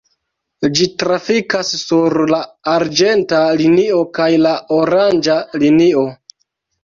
Ĝi 0.77 0.85
trafikas 1.01 1.73
sur 1.81 2.15
la 2.31 2.39
arĝenta 2.71 3.41
linio 3.59 4.01
kaj 4.19 4.29
la 4.47 4.55
oranĝa 4.81 5.37
linio. 5.65 6.07